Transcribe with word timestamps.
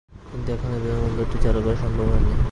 কিন্তু 0.09 0.49
এখনো 0.51 0.75
বিমানবন্দরটি 0.83 1.37
চালু 1.43 1.59
করা 1.61 1.77
সম্ভব 1.83 2.05
হয়নি। 2.11 2.31